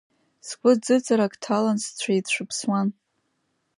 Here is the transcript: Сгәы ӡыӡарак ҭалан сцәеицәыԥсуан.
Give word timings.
Сгәы 0.47 0.71
ӡыӡарак 0.83 1.33
ҭалан 1.43 1.77
сцәеицәыԥсуан. 1.83 2.87